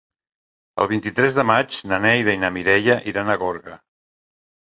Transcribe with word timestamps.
El 0.83 0.87
vint-i-tres 0.93 1.35
de 1.39 1.43
maig 1.49 1.77
na 1.91 1.99
Neida 2.07 2.35
i 2.37 2.41
na 2.45 2.51
Mireia 2.57 2.95
iran 3.13 3.29
a 3.29 3.35
Gorga. 3.43 3.77